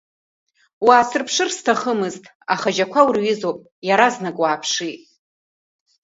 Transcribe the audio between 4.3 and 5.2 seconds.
уааԥшит…